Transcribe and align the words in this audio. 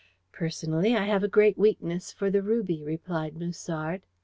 "Personally 0.31 0.95
I 0.95 1.05
have 1.05 1.23
a 1.23 1.53
weakness 1.57 2.11
for 2.11 2.31
the 2.31 2.41
ruby," 2.41 2.81
replied 2.81 3.35
Musard. 3.37 4.01